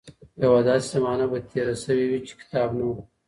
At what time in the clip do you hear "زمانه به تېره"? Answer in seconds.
0.95-1.75